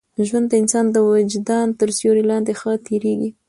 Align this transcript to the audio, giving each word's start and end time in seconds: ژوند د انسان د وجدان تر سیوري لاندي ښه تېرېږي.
ژوند 0.27 0.47
د 0.49 0.53
انسان 0.61 0.85
د 0.91 0.97
وجدان 1.09 1.67
تر 1.79 1.89
سیوري 1.97 2.23
لاندي 2.29 2.53
ښه 2.59 2.71
تېرېږي. 2.85 3.29